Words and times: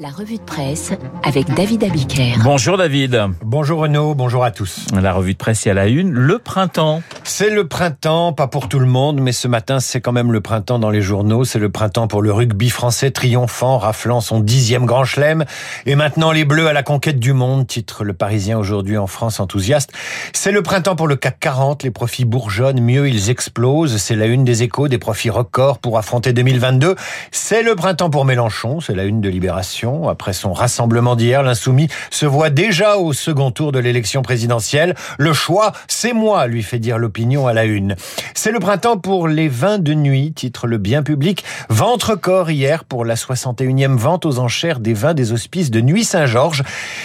La 0.00 0.10
revue 0.10 0.36
de 0.36 0.42
presse 0.42 0.92
avec 1.24 1.52
David 1.54 1.82
Abiker. 1.82 2.34
Bonjour 2.44 2.76
David. 2.76 3.20
Bonjour 3.42 3.80
Renaud, 3.80 4.14
bonjour 4.14 4.44
à 4.44 4.52
tous. 4.52 4.86
La 4.94 5.12
revue 5.12 5.32
de 5.32 5.38
presse 5.38 5.66
est 5.66 5.70
à 5.70 5.74
la 5.74 5.88
une, 5.88 6.12
le 6.12 6.38
printemps. 6.38 7.02
C'est 7.24 7.50
le 7.50 7.66
printemps, 7.66 8.32
pas 8.32 8.46
pour 8.46 8.68
tout 8.68 8.78
le 8.78 8.86
monde, 8.86 9.20
mais 9.20 9.32
ce 9.32 9.48
matin 9.48 9.80
c'est 9.80 10.00
quand 10.00 10.12
même 10.12 10.30
le 10.30 10.40
printemps 10.40 10.78
dans 10.78 10.90
les 10.90 11.00
journaux. 11.00 11.42
C'est 11.44 11.58
le 11.58 11.68
printemps 11.68 12.06
pour 12.06 12.22
le 12.22 12.32
rugby 12.32 12.70
français 12.70 13.10
triomphant, 13.10 13.78
raflant 13.78 14.20
son 14.20 14.38
dixième 14.38 14.86
grand 14.86 15.04
chelem. 15.04 15.44
Et 15.84 15.96
maintenant 15.96 16.30
les 16.30 16.44
Bleus 16.44 16.68
à 16.68 16.72
la 16.72 16.84
conquête 16.84 17.18
du 17.18 17.32
monde, 17.32 17.66
titre 17.66 18.04
le 18.04 18.12
Parisien 18.12 18.56
aujourd'hui 18.56 18.98
en 18.98 19.08
France 19.08 19.40
enthousiaste. 19.40 19.92
C'est 20.32 20.52
le 20.52 20.62
printemps 20.62 20.94
pour 20.94 21.08
le 21.08 21.16
CAC 21.16 21.40
40, 21.40 21.82
les 21.82 21.90
profits 21.90 22.24
bourgeonnent, 22.24 22.80
mieux 22.80 23.08
ils 23.08 23.30
explosent. 23.30 23.96
C'est 23.96 24.14
la 24.14 24.26
une 24.26 24.44
des 24.44 24.62
échos, 24.62 24.86
des 24.86 24.98
profits 24.98 25.30
records 25.30 25.80
pour 25.80 25.98
affronter 25.98 26.32
2022. 26.32 26.94
C'est 27.32 27.64
le 27.64 27.74
printemps 27.74 28.10
pour 28.10 28.24
Mélenchon, 28.24 28.78
c'est 28.78 28.94
la 28.94 29.02
une 29.02 29.20
de 29.20 29.28
Libération. 29.28 29.87
Après 30.08 30.32
son 30.32 30.52
rassemblement 30.52 31.16
d'hier, 31.16 31.42
l'insoumis 31.42 31.88
se 32.10 32.26
voit 32.26 32.50
déjà 32.50 32.96
au 32.98 33.12
second 33.12 33.50
tour 33.50 33.72
de 33.72 33.78
l'élection 33.78 34.22
présidentielle. 34.22 34.94
Le 35.18 35.32
choix, 35.32 35.72
c'est 35.86 36.12
moi, 36.12 36.46
lui 36.46 36.62
fait 36.62 36.78
dire 36.78 36.98
l'opinion 36.98 37.46
à 37.46 37.52
la 37.52 37.64
une. 37.64 37.96
C'est 38.34 38.52
le 38.52 38.58
printemps 38.58 38.98
pour 38.98 39.28
les 39.28 39.48
vins 39.48 39.78
de 39.78 39.94
nuit, 39.94 40.32
titre 40.32 40.66
le 40.66 40.78
bien 40.78 41.02
public. 41.02 41.44
Ventre-corps 41.68 42.50
hier 42.50 42.84
pour 42.84 43.04
la 43.04 43.14
61e 43.14 43.96
vente 43.96 44.26
aux 44.26 44.38
enchères 44.38 44.80
des 44.80 44.94
vins 44.94 45.14
des 45.14 45.32
hospices 45.32 45.70
de 45.70 45.80
Nuit 45.80 46.04
Saint-Georges. 46.04 46.62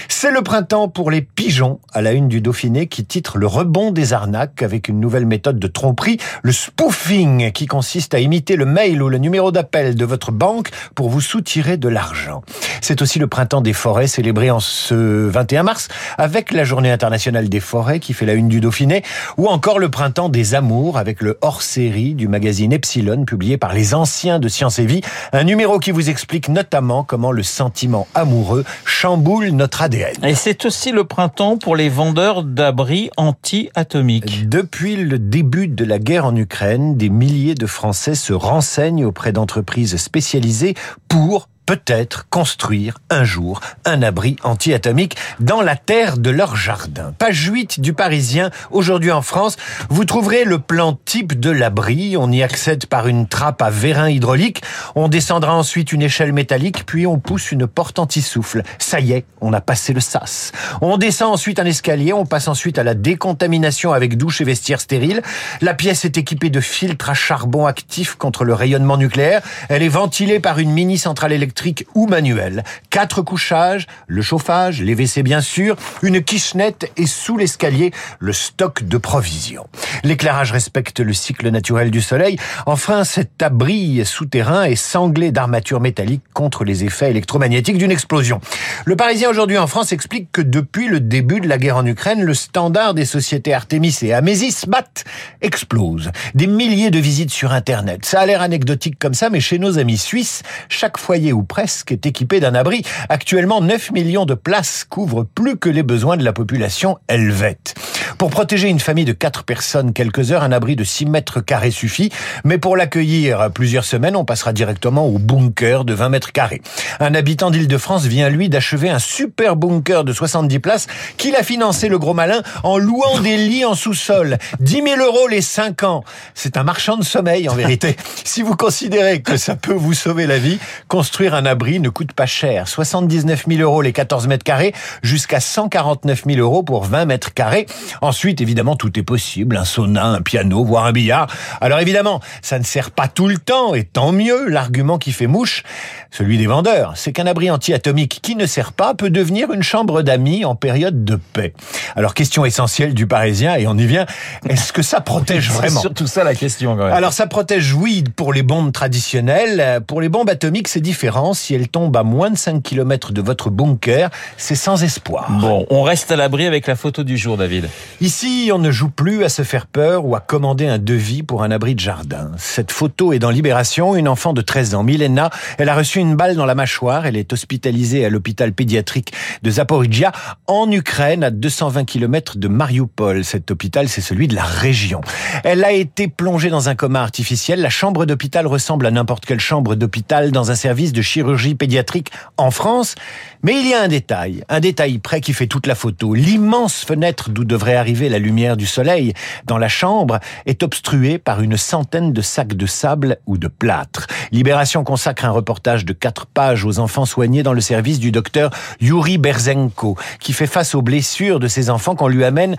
C'est 0.09 0.31
le 0.31 0.41
printemps 0.41 0.89
pour 0.89 1.11
les 1.11 1.22
pigeons, 1.22 1.80
à 1.94 2.02
la 2.02 2.11
une 2.11 2.27
du 2.27 2.41
Dauphiné, 2.41 2.88
qui 2.88 3.05
titre 3.05 3.38
le 3.38 3.47
rebond 3.47 3.91
des 3.91 4.13
arnaques 4.13 4.61
avec 4.61 4.88
une 4.88 5.00
nouvelle 5.00 5.25
méthode 5.25 5.59
de 5.59 5.67
tromperie, 5.67 6.17
le 6.41 6.52
spoofing, 6.52 7.52
qui 7.52 7.66
consiste 7.66 8.13
à 8.13 8.20
imiter 8.20 8.55
le 8.55 8.66
mail 8.66 9.02
ou 9.02 9.09
le 9.09 9.17
numéro 9.17 9.52
d'appel 9.52 9.95
de 9.95 10.05
votre 10.05 10.31
banque 10.31 10.70
pour 10.95 11.09
vous 11.09 11.22
soutirer 11.22 11.77
de 11.77 11.88
l'argent. 11.88 12.44
C'est 12.82 13.02
aussi 13.02 13.20
le 13.20 13.27
printemps 13.27 13.62
des 13.62 13.73
forêts 13.73 14.08
célébré 14.08 14.52
en 14.52 14.59
ce 14.59 14.95
21 14.95 15.64
mars 15.64 15.88
avec 16.17 16.52
la 16.52 16.64
journée 16.64 16.92
internationale 16.92 17.50
des 17.50 17.59
forêts 17.59 18.00
qui 18.00 18.14
fait 18.14 18.25
la 18.25 18.34
une 18.34 18.47
du 18.47 18.61
Dauphiné 18.61 19.03
ou 19.38 19.47
encore 19.47 19.80
le 19.80 19.89
printemps 19.89 20.30
des 20.30 20.56
amours 20.56 20.97
avec 20.97 21.22
le 21.22 21.38
hors-série 21.42 22.14
du 22.14 22.28
magazine 22.28 22.73
Epsilon 22.73 23.25
publié 23.25 23.58
par 23.58 23.73
les 23.73 23.94
anciens 23.94 24.39
de 24.39 24.47
Science 24.47 24.80
et 24.80 24.86
Vie, 24.86 25.02
un 25.31 25.44
numéro 25.44 25.80
qui 25.80 25.92
vous 25.92 26.09
explique 26.09 26.50
notamment 26.50 27.03
comment 27.03 27.31
le 27.31 27.44
sentiment 27.44 28.08
amoureux 28.16 28.64
chamboule 28.86 29.50
notre 29.50 29.81
ADN. 29.81 30.23
Et 30.23 30.36
c'est 30.36 30.66
aussi 30.66 30.92
le 30.92 31.03
printemps 31.03 31.58
pour 31.58 31.75
les 31.75 31.90
vendeurs 31.90 32.44
d'abris 32.44 33.09
anti-atomiques. 33.17 34.50
Depuis 34.50 34.95
le 34.95 35.19
début 35.19 35.67
de 35.67 35.86
la 35.86 36.00
guerre 36.00 36.25
en 36.25 36.36
Ukraine, 36.36 36.97
des 36.97 37.09
milliers 37.09 37.56
de 37.56 37.66
Français 37.66 38.16
se 38.16 38.34
renseignent 38.34 39.06
auprès 39.06 39.31
d'entreprises 39.31 39.97
spécialisées 39.97 40.75
pour 41.08 41.47
peut-être 41.66 42.28
construire 42.30 42.97
un 43.09 43.23
jour 43.23 43.61
un 43.86 44.02
abri 44.02 44.36
anti-atomique 44.44 45.16
dans 45.39 45.61
la 45.61 45.75
terre 45.75 46.17
de 46.17 46.30
leur 46.30 46.56
jardin. 46.56 47.14
Page 47.17 47.50
8 47.52 47.80
du 47.80 47.94
Parisien, 47.94 48.52
aujourd'hui 48.72 49.11
en 49.11 49.22
France, 49.22 49.56
vous 49.89 50.06
trouverez 50.06 50.44
le 50.44 50.59
plan 50.59 50.97
type 51.06 51.39
de 51.39 51.50
l'abri. 51.50 52.17
On 52.17 52.31
y 52.31 52.44
accède 52.44 52.86
par 52.88 53.08
une 53.08 53.28
trappe 53.28 53.61
à 53.61 53.69
vérin 53.69 54.09
hydraulique. 54.09 54.61
On 54.95 55.08
descendra 55.08 55.56
ensuite 55.56 55.94
une 55.94 56.02
échelle 56.02 56.34
métallique, 56.34 56.86
puis 56.86 57.08
on 57.08 57.19
pousse 57.19 57.52
une 57.52 57.67
porte 57.67 58.00
anti-souffle. 58.00 58.64
Ça 58.80 59.00
y 59.00 59.14
est, 59.14 59.25
on 59.41 59.53
a 59.53 59.61
passé 59.61 59.94
le 59.94 60.02
sas. 60.02 60.52
On 60.81 60.97
descend 60.97 61.34
ensuite 61.34 61.59
un 61.59 61.66
escalier, 61.66 62.14
on 62.14 62.25
passe 62.25 62.47
ensuite 62.47 62.78
à 62.78 62.84
la 62.84 62.94
décontamination 62.94 63.94
avec 63.94 64.17
douche 64.17 64.41
et 64.41 64.44
vestiaire 64.44 64.81
stérile. 64.81 65.22
La 65.61 65.73
pièce 65.73 66.06
est 66.06 66.17
équipée 66.17 66.50
de 66.50 66.59
filtres 66.59 67.09
à 67.09 67.14
charbon 67.14 67.66
actif 67.66 68.16
contre 68.16 68.44
le 68.44 68.53
rayonnement 68.53 68.97
nucléaire. 68.97 69.41
Elle 69.69 69.84
est 69.84 69.89
ventilée 69.89 70.39
par 70.39 70.59
une 70.59 70.72
mini 70.72 70.97
centrale 70.97 71.31
électrique 71.31 71.53
ou 71.96 72.08
manuel. 72.08 72.64
Quatre 72.90 73.22
couchages, 73.22 73.88
le 74.08 74.22
chauffage, 74.22 74.82
les 74.82 74.96
WC 74.96 75.23
bien 75.23 75.42
sûr, 75.42 75.76
une 76.02 76.23
kitchenette 76.23 76.92
et 76.98 77.08
sous 77.08 77.38
l'escalier, 77.38 77.92
le 78.20 78.34
stock 78.34 78.84
de 78.84 78.98
provisions. 78.98 79.68
L'éclairage 80.03 80.51
respecte 80.51 81.00
le 81.00 81.13
cycle 81.13 81.50
naturel 81.50 81.91
du 81.91 82.01
soleil. 82.01 82.38
Enfin, 82.66 83.03
cet 83.03 83.41
abri 83.41 84.06
souterrain 84.06 84.63
est 84.63 84.75
sanglé 84.75 85.31
d'armatures 85.31 85.79
métalliques 85.79 86.23
contre 86.34 86.63
les 86.63 86.84
effets 86.84 87.09
électromagnétiques 87.09 87.78
d'une 87.78 87.91
explosion. 87.91 88.41
Le 88.85 88.95
Parisien 88.95 89.29
aujourd'hui 89.29 89.57
en 89.57 89.68
France 89.68 89.91
explique 89.91 90.31
que 90.31 90.41
depuis 90.41 90.88
le 90.88 91.00
début 91.00 91.40
de 91.40 91.47
la 91.47 91.57
guerre 91.57 91.78
en 91.78 91.85
Ukraine, 91.85 92.23
le 92.23 92.34
standard 92.34 92.94
des 92.94 93.06
sociétés 93.06 93.53
Artemis 93.53 93.97
et 94.01 94.13
Amesis 94.13 94.66
BAT 94.68 95.03
explose. 95.41 96.12
Des 96.35 96.47
milliers 96.47 96.91
de 96.91 97.00
visites 97.00 97.31
sur 97.31 97.51
Internet. 97.51 98.06
Ça 98.06 98.22
a 98.22 98.25
l'air 98.25 98.41
anecdotique 98.41 98.97
comme 99.00 99.13
ça, 99.13 99.29
mais 99.29 99.39
chez 99.39 99.59
nos 99.59 99.79
amis 99.79 99.97
suisses, 99.97 100.44
chaque 100.69 100.97
foyer 100.97 101.34
ou 101.34 101.44
presque 101.44 101.91
est 101.91 102.06
équipé 102.06 102.39
d'un 102.39 102.56
abri. 102.56 102.84
Actuellement, 103.09 103.62
9 103.62 103.91
millions 103.91 104.25
de 104.25 104.34
places 104.34 104.85
couvrent 104.89 105.23
plus 105.23 105.57
que 105.57 105.69
les 105.69 105.84
besoins 105.84 106.18
de 106.18 106.23
la 106.23 106.34
population 106.34 106.97
helvète. 107.07 107.75
Pour 108.18 108.29
protéger 108.29 108.69
une 108.69 108.79
famille 108.79 109.06
de 109.06 109.13
4 109.13 109.44
personnes 109.44 109.94
quelques 109.94 110.31
heures, 110.31 110.44
un 110.44 110.51
abri 110.51 110.75
de 110.75 110.84
6 110.84 111.06
mètres 111.06 111.41
carrés 111.41 111.72
suffit, 111.72 112.12
mais 112.44 112.57
pour 112.57 112.78
l'accueillir 112.78 113.50
plusieurs 113.53 113.85
semaines, 113.85 114.16
on 114.16 114.25
passera 114.25 114.53
directement 114.53 115.06
au 115.07 115.18
bunker 115.18 115.84
de 115.84 115.94
20 115.94 116.09
mètres 116.09 116.31
carrés. 116.31 116.62
Un 117.00 117.16
habitant 117.16 117.51
d'Île-de-France 117.51 118.06
vient, 118.06 118.29
lui, 118.29 118.50
d'achever 118.50 118.90
un 118.90 119.00
super 119.00 119.56
bunker 119.56 120.03
de 120.03 120.13
70 120.13 120.59
places 120.59 120.88
qu'il 121.18 121.35
a 121.35 121.44
financé, 121.44 121.90
le 121.90 122.00
gros 122.00 122.13
malin, 122.13 122.41
en 122.63 122.78
louant 122.78 123.19
des 123.19 123.38
lits 123.38 123.66
en 123.66 123.75
sous-sol. 123.75 124.38
10 124.59 124.84
000 124.84 125.01
euros 125.01 125.28
les 125.28 125.41
5 125.41 125.84
ans. 125.84 126.03
C'est 126.34 126.57
un 126.57 126.63
marchand 126.63 126.97
de 126.97 127.03
sommeil, 127.03 127.50
en 127.50 127.56
vérité. 127.56 127.95
Si 128.25 128.41
vous 128.41 128.56
considérez 128.56 129.22
que 129.22 129.38
ça 129.38 129.56
peut 129.56 129.74
vous 129.74 129.94
sauver 129.94 130.25
la 130.25 130.40
vie, 130.40 130.57
construire 130.88 131.35
un 131.35 131.45
abri 131.45 131.80
ne 131.80 131.90
coûte 131.90 132.13
pas 132.13 132.25
cher. 132.25 132.68
79 132.68 133.45
000 133.47 133.62
euros 133.62 133.81
les 133.81 133.91
14 133.91 134.28
mètres 134.28 134.44
carrés, 134.44 134.74
jusqu'à 135.03 135.40
149 135.40 136.24
000 136.25 136.40
euros 136.40 136.63
pour 136.63 136.85
20 136.85 137.06
mètres 137.06 137.34
carrés. 137.34 137.68
Ensuite, 138.03 138.41
évidemment, 138.41 138.75
tout 138.75 139.00
est 139.00 139.03
possible. 139.03 139.56
Un 139.56 139.64
sauna, 139.64 140.06
un 140.08 140.22
piano, 140.22 140.66
voire 140.66 140.86
un 140.86 140.91
billard. 140.91 141.28
Alors 141.62 141.80
évidemment, 141.80 142.19
ça 142.41 142.59
ne 142.59 142.66
sert 142.66 142.91
pas 142.91 143.08
tout 143.08 143.30
le 143.30 143.38
temps, 143.38 143.74
et 143.75 143.86
tant 143.86 144.12
mieux. 144.12 144.50
L'argument 144.50 144.97
qui 144.97 145.14
fait 145.14 145.25
mouche, 145.25 145.64
celui 146.12 146.38
des 146.38 146.46
vendeurs, 146.46 146.92
c'est 146.96 147.13
qu'un 147.13 147.28
abri 147.28 147.50
anti-atomique 147.50 148.19
qui 148.22 148.36
ne 148.36 148.46
sert 148.46 148.74
pas 148.74 148.94
peut 148.94 149.09
devenir 149.09 149.53
une 149.53 149.63
chambre 149.63 150.02
d'amis 150.02 150.44
en 150.44 150.53
période 150.53 151.06
de 151.06 151.16
paix. 151.16 151.53
Alors, 151.96 152.13
question 152.13 152.44
essentielle 152.44 152.94
du 152.94 153.08
Parisien, 153.08 153.56
et 153.56 153.68
on 153.68 153.78
y 153.78 153.86
vient, 153.86 154.06
est-ce 154.50 154.74
que 154.74 154.81
ça 154.81 155.00
protège 155.00 155.50
vraiment? 155.52 155.75
C'est 155.75 155.80
surtout 155.80 156.08
ça 156.08 156.25
la 156.25 156.36
question 156.36 156.75
quand 156.75 156.84
même. 156.84 156.94
Alors, 156.94 157.13
ça 157.13 157.25
protège, 157.25 157.74
oui, 157.74 158.03
pour 158.18 158.34
les 158.34 158.44
bombes 158.44 158.74
traditionnelles. 158.74 159.81
Pour 159.88 160.02
les 160.02 160.09
bombes 160.09 160.30
atomiques, 160.30 160.68
c'est 160.68 160.81
différent. 160.81 161.34
Si 161.34 161.56
elles 161.56 161.69
tombent 161.69 161.96
à 161.96 162.03
moins 162.03 162.31
de 162.31 162.38
5 162.38 162.62
km 162.62 163.13
de 163.13 163.22
votre 163.22 163.50
bunker, 163.50 164.09
c'est 164.36 164.56
sans 164.56 164.84
espoir. 164.84 165.31
Bon, 165.40 165.66
on 165.69 165.84
reste 165.84 166.12
à 166.12 166.18
l'abri 166.18 166.46
avec 166.46 166.68
la 166.68 166.75
photo 166.75 167.03
du 167.03 167.18
jour, 167.18 167.38
David. 167.38 167.69
Ici, 168.02 168.50
on 168.54 168.59
ne 168.59 168.72
joue 168.72 168.90
plus 168.90 169.24
à 169.24 169.30
se 169.30 169.44
faire 169.44 169.68
peur 169.68 170.06
ou 170.06 170.16
à 170.16 170.20
commander 170.20 170.68
un 170.68 170.78
devis 170.78 171.24
pour 171.24 171.44
un 171.44 171.52
abri 171.52 171.76
de 171.76 171.80
jardin. 171.80 172.31
Cette 172.38 172.72
photo 172.72 173.14
est 173.14 173.20
dans 173.20 173.30
Libération. 173.30 173.96
Une 173.96 174.08
enfant 174.08 174.34
de 174.34 174.42
13 174.42 174.76
ans, 174.76 174.84
Milena, 174.84 175.30
elle 175.58 175.70
a 175.70 175.76
reçu 175.76 176.00
une 176.00 176.16
balle 176.16 176.36
dans 176.36 176.46
la 176.46 176.56
mâchoire. 176.56 177.06
Elle 177.06 177.16
est 177.16 177.31
hospitalisée 177.31 178.04
à 178.04 178.09
l'hôpital 178.09 178.52
pédiatrique 178.52 179.14
de 179.44 179.52
Zaporizhia, 179.52 180.12
en 180.48 180.70
Ukraine, 180.72 181.24
à 181.24 181.30
220 181.30 181.86
km 181.86 182.38
de 182.38 182.48
Mariupol. 182.48 183.24
Cet 183.24 183.52
hôpital, 183.52 183.88
c'est 183.88 184.02
celui 184.02 184.28
de 184.28 184.36
la 184.36 184.44
région. 184.44 185.02
Elle 185.44 185.64
a 185.64 185.72
été 185.72 186.08
plongée 186.08 186.50
dans 186.50 186.70
un 186.70 186.75
coma 186.75 187.02
artificiel. 187.02 187.62
La 187.62 187.70
chambre 187.70 188.06
d'hôpital 188.06 188.48
ressemble 188.48 188.88
à 188.88 188.92
n'importe 188.92 189.25
quelle 189.25 189.40
chambre 189.40 189.75
d'hôpital 189.75 190.31
dans 190.31 190.52
un 190.52 190.56
service 190.56 190.94
de 190.94 191.02
chirurgie 191.02 191.56
pédiatrique 191.56 192.12
en 192.38 192.52
France. 192.52 192.96
Mais 193.44 193.60
il 193.60 193.68
y 193.68 193.74
a 193.74 193.81
un 193.81 193.88
détail, 193.88 194.44
un 194.50 194.60
détail 194.60 195.00
près 195.00 195.22
qui 195.22 195.34
fait 195.34 195.48
toute 195.48 195.68
la 195.68 195.75
photo. 195.75 196.14
L'immense 196.14 196.84
fenêtre 196.86 197.30
d'où 197.30 197.44
devrait 197.44 197.75
la 197.83 198.19
lumière 198.19 198.57
du 198.57 198.66
soleil 198.66 199.13
dans 199.45 199.57
la 199.57 199.67
chambre 199.67 200.19
est 200.45 200.63
obstruée 200.63 201.17
par 201.17 201.41
une 201.41 201.57
centaine 201.57 202.13
de 202.13 202.21
sacs 202.21 202.53
de 202.53 202.66
sable 202.66 203.17
ou 203.25 203.38
de 203.38 203.47
plâtre. 203.47 204.07
Libération 204.31 204.83
consacre 204.83 205.25
un 205.25 205.31
reportage 205.31 205.85
de 205.85 205.94
quatre 205.94 206.25
pages 206.25 206.66
aux 206.66 206.79
enfants 206.79 207.05
soignés 207.05 207.44
dans 207.44 207.53
le 207.53 207.61
service 207.61 207.99
du 207.99 208.11
docteur 208.11 208.51
Yuri 208.80 209.18
Berzenko, 209.18 209.97
qui 210.19 210.33
fait 210.33 210.47
face 210.47 210.75
aux 210.75 210.81
blessures 210.81 211.39
de 211.39 211.47
ces 211.47 211.69
enfants 211.69 211.95
qu'on 211.95 212.07
lui 212.07 212.24
amène 212.24 212.56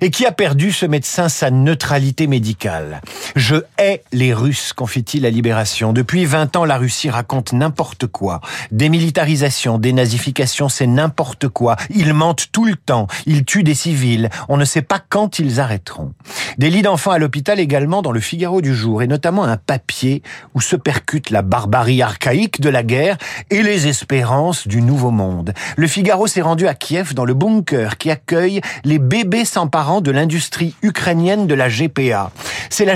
et 0.00 0.10
qui 0.10 0.26
a 0.26 0.32
perdu, 0.32 0.72
ce 0.72 0.86
médecin, 0.86 1.28
sa 1.28 1.50
neutralité 1.50 2.26
médicale. 2.26 3.00
Je 3.36 3.56
hais 3.76 4.02
les 4.12 4.32
Russes, 4.32 4.72
confie-t-il 4.72 5.26
à 5.26 5.30
Libération. 5.30 5.92
Depuis 5.92 6.24
20 6.24 6.56
ans, 6.56 6.64
la 6.64 6.78
Russie 6.78 7.10
raconte 7.10 7.52
n'importe 7.52 8.06
quoi. 8.06 8.40
Démilitarisation, 8.70 9.76
dénazification, 9.76 10.70
c'est 10.70 10.86
n'importe 10.86 11.48
quoi. 11.48 11.76
Ils 11.90 12.14
mentent 12.14 12.46
tout 12.50 12.64
le 12.64 12.76
temps. 12.76 13.08
Ils 13.26 13.44
tuent 13.44 13.62
des 13.62 13.74
civils. 13.74 14.30
On 14.48 14.56
ne 14.56 14.64
sait 14.64 14.80
pas 14.80 15.00
quand 15.06 15.38
ils 15.38 15.60
arrêteront. 15.60 16.14
Des 16.56 16.70
lits 16.70 16.80
d'enfants 16.80 17.10
à 17.10 17.18
l'hôpital 17.18 17.60
également 17.60 18.00
dans 18.00 18.10
le 18.10 18.20
Figaro 18.20 18.62
du 18.62 18.74
jour, 18.74 19.02
et 19.02 19.06
notamment 19.06 19.44
un 19.44 19.58
papier 19.58 20.22
où 20.54 20.62
se 20.62 20.74
percute 20.74 21.28
la 21.28 21.42
barbarie 21.42 22.00
archaïque 22.00 22.62
de 22.62 22.70
la 22.70 22.82
guerre 22.82 23.18
et 23.50 23.62
les 23.62 23.86
espérances 23.86 24.66
du 24.66 24.80
nouveau 24.80 25.10
monde. 25.10 25.52
Le 25.76 25.86
Figaro 25.86 26.26
s'est 26.26 26.40
rendu 26.40 26.66
à 26.66 26.74
Kiev 26.74 27.12
dans 27.12 27.26
le 27.26 27.34
bunker 27.34 27.98
qui 27.98 28.10
accueille 28.10 28.62
les 28.84 28.98
bébés 28.98 29.44
sans 29.44 29.66
parents 29.66 30.00
de 30.00 30.10
l'industrie 30.10 30.74
ukrainienne 30.80 31.46
de 31.46 31.54
la 31.54 31.68
GPA. 31.68 32.30
C'est 32.70 32.86
la 32.86 32.94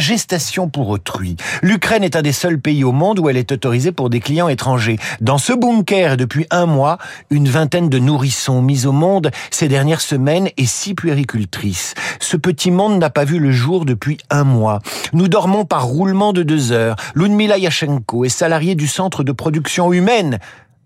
pour 0.73 0.91
autrui. 0.91 1.37
L'Ukraine 1.61 2.05
est 2.05 2.15
un 2.15 2.23
des 2.23 2.33
seuls 2.33 2.61
pays 2.61 2.85
au 2.85 2.93
monde 2.93 3.19
où 3.19 3.29
elle 3.29 3.37
est 3.37 3.51
autorisée 3.51 3.91
pour 3.91 4.11
des 4.11 4.21
clients 4.21 4.49
étrangers. 4.49 4.97
Dans 5.21 5.39
ce 5.39 5.53
bunker, 5.53 6.17
depuis 6.17 6.47
un 6.51 6.67
mois, 6.67 6.99
une 7.31 7.49
vingtaine 7.49 7.89
de 7.89 7.99
nourrissons 7.99 8.63
mis 8.63 8.87
au 8.87 8.93
monde 8.93 9.33
ces 9.51 9.67
dernières 9.67 10.01
semaines 10.01 10.49
et 10.57 10.67
six 10.67 10.95
puéricultrices. 10.95 11.95
Ce 12.21 12.37
petit 12.37 12.71
monde 12.71 12.99
n'a 13.01 13.11
pas 13.11 13.25
vu 13.25 13.41
le 13.41 13.51
jour 13.51 13.85
depuis 13.85 14.19
un 14.31 14.45
mois. 14.45 14.79
Nous 15.13 15.27
dormons 15.27 15.65
par 15.65 15.87
roulement 15.87 16.33
de 16.33 16.45
deux 16.45 16.71
heures. 16.71 16.95
Ludmila 17.17 17.59
Yashenko 17.59 18.25
est 18.25 18.29
salariée 18.29 18.77
du 18.77 18.87
centre 18.87 19.25
de 19.25 19.33
production 19.33 19.93
humaine 19.93 20.39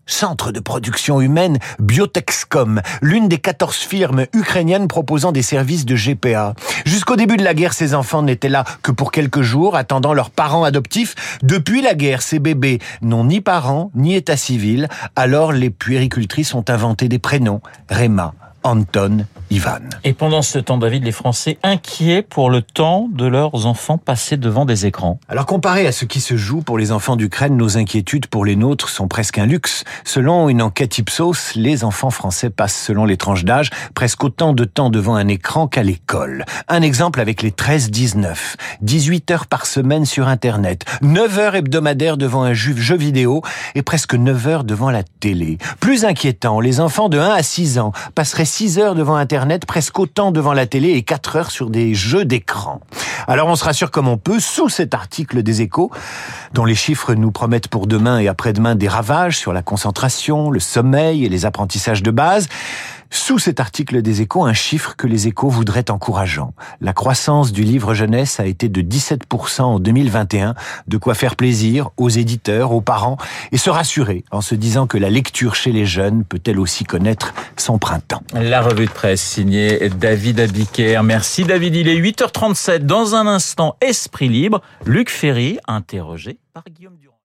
Centre 0.07 0.53
de 0.53 0.61
production 0.61 1.21
humaine 1.21 1.59
Biotexcom, 1.79 2.83
l'une 3.01 3.29
des 3.29 3.39
14 3.39 3.75
firmes 3.75 4.27
ukrainiennes 4.35 4.89
proposant 4.89 5.33
des 5.33 5.43
services 5.43 5.87
de 5.87 5.97
GPA. 5.97 6.55
Jusqu'au 6.85 7.17
début 7.17 7.37
de 7.37 7.45
la 7.45 7.55
guerre, 7.55 7.73
ces 7.73 7.95
enfants 7.95 8.23
n'étaient 8.23 8.49
là 8.49 8.65
que 8.83 8.93
pour 8.93 9.13
quelques 9.13 9.43
jours, 9.43 9.77
attendant 9.77 10.13
leurs 10.13 10.31
parents 10.31 10.65
adoptifs. 10.65 11.39
Depuis 11.43 11.83
la 11.83 11.95
guerre, 11.95 12.23
ces 12.23 12.39
bébés 12.39 12.81
n'ont 13.03 13.25
ni 13.25 13.41
parents, 13.41 13.91
ni 13.95 14.15
état 14.15 14.37
civil. 14.37 14.89
Alors 15.17 15.53
les 15.53 15.71
puéricultrices 15.71 16.55
ont 16.55 16.65
inventé 16.69 17.09
des 17.09 17.19
prénoms. 17.19 17.61
Rema, 17.89 18.35
Anton, 18.65 19.27
Ivan. 19.51 19.83
Et 20.05 20.15
pendant 20.15 20.41
ce 20.41 20.59
temps, 20.59 20.79
David, 20.79 21.05
les 21.05 21.13
Français 21.13 21.59
inquiets 21.63 22.23
pour 22.23 22.49
le 22.49 22.63
temps 22.63 23.09
de 23.13 23.27
leurs 23.27 23.67
enfants 23.67 23.99
passés 23.99 24.39
devant 24.39 24.65
des 24.65 24.87
écrans. 24.87 25.21
Alors 25.29 25.45
comparé 25.45 25.87
à 25.87 25.93
ce 25.93 26.07
qui 26.07 26.21
se 26.21 26.37
joue 26.37 26.63
pour 26.63 26.79
les 26.79 26.91
enfants 26.91 27.17
d'Ukraine, 27.17 27.57
nos 27.59 27.77
inquiétudes 27.77 28.27
pour 28.27 28.47
les 28.47 28.57
nôtres 28.57 28.89
sont 28.89 29.07
presque 29.07 29.37
un 29.37 29.45
luxe. 29.45 29.85
Selon 30.05 30.49
une 30.49 30.63
enquête 30.63 30.97
Ipsos, 30.97 31.55
les 31.57 31.85
enfants 31.85 32.09
français 32.09 32.49
passent, 32.49 32.81
selon 32.87 33.05
les 33.05 33.19
tranches 33.19 33.45
d'âge, 33.45 33.69
presque 33.95 34.25
autant 34.25 34.55
de 34.55 34.65
temps 34.65 34.89
devant 34.89 35.15
un 35.15 35.29
écran 35.29 35.69
qu'à 35.69 35.83
l'école. 35.83 36.47
Un 36.69 36.81
exemple 36.81 37.21
avec 37.21 37.43
les 37.43 37.51
13-19. 37.51 38.57
18 38.81 39.31
heures 39.31 39.47
par 39.47 39.67
semaine 39.67 40.07
sur 40.07 40.27
Internet, 40.27 40.87
9 41.03 41.39
heures 41.39 41.55
hebdomadaires 41.55 42.17
devant 42.17 42.45
un 42.45 42.55
jeu 42.55 42.97
vidéo 42.97 43.43
et 43.75 43.83
presque 43.83 44.15
9 44.15 44.47
heures 44.49 44.65
devant 44.65 44.91
la 44.91 45.03
télé. 45.03 45.59
Plus 45.81 46.07
inquiétant, 46.07 46.61
les 46.61 46.81
enfants 46.81 47.11
de 47.11 47.19
1 47.19 47.29
à 47.29 47.43
6 47.43 47.79
ans 47.79 47.93
passeraient 48.15 48.54
6 48.57 48.79
heures 48.79 48.95
devant 48.95 49.17
Internet, 49.17 49.67
presque 49.67 49.99
autant 49.99 50.31
devant 50.31 50.53
la 50.53 50.65
télé 50.65 50.91
et 50.91 51.03
4 51.03 51.35
heures 51.35 51.51
sur 51.51 51.71
des 51.71 51.93
jeux 51.93 52.25
d'écran. 52.25 52.81
Alors 53.27 53.49
on 53.49 53.57
se 53.57 53.65
rassure 53.65 53.91
comme 53.91 54.07
on 54.07 54.17
peut, 54.17 54.39
sous 54.39 54.69
cet 54.69 54.95
article 54.95 55.43
des 55.43 55.61
échos, 55.61 55.91
dont 56.53 56.65
les 56.65 56.77
chiffres 56.77 57.15
nous 57.15 57.33
promettent 57.33 57.67
pour 57.67 57.89
demain 57.89 58.21
et 58.21 58.29
après-demain 58.29 58.77
des 58.77 58.87
ravages 58.87 59.39
sur 59.39 59.53
la 59.53 59.63
concentration, 59.63 60.51
le 60.51 60.61
sommeil 60.61 61.25
et 61.25 61.29
les 61.29 61.47
apprentissages 61.47 62.05
de 62.05 62.13
base, 62.13 62.49
sous 63.17 63.39
cet 63.39 63.61
article 63.61 64.03
des 64.03 64.23
échos, 64.23 64.45
un 64.45 64.53
chiffre 64.53 64.97
que 64.97 65.07
les 65.07 65.29
échos 65.29 65.49
voudraient 65.49 65.91
encourageant. 65.91 66.53
La 66.81 66.93
croissance 66.93 67.53
du 67.53 67.63
livre 67.63 67.95
jeunesse 67.95 68.41
a 68.41 68.47
été 68.47 68.69
de 68.69 68.83
17% 68.83 69.63
en 69.63 69.79
2021, 69.79 70.55
de 70.89 70.97
quoi 70.97 71.15
faire 71.15 71.37
plaisir 71.37 71.91
aux 71.97 72.09
éditeurs, 72.09 72.73
aux 72.73 72.81
parents, 72.81 73.17
et 73.53 73.57
se 73.57 73.71
rassurer 73.71 74.25
en 74.31 74.41
se 74.41 74.55
disant 74.55 74.87
que 74.87 74.99
la 74.99 75.11
lecture 75.11 75.55
chez 75.55 75.73
les 75.73 75.87
jeunes 75.87 76.25
peut 76.25 76.41
elle 76.47 76.59
aussi 76.59 76.85
connaître 76.85 77.35
son 77.57 77.79
printemps. 77.79 78.23
La 78.35 78.61
revue 78.61 78.87
de 78.87 78.91
presse 78.91 79.23
signée 79.23 79.89
David 79.91 80.41
Abiker. 80.41 81.03
Merci 81.03 81.45
David, 81.45 81.77
il 81.77 81.89
est 81.89 82.01
8h37. 82.01 82.81
Dans 82.81 83.15
un 83.15 83.27
instant, 83.27 83.77
Esprit 83.81 84.29
libre, 84.29 84.61
Luc 84.87 85.11
Ferry, 85.11 85.59
interrogé 85.67 86.39
par 86.53 86.65
Guillaume 86.65 86.97
Durand. 86.97 87.14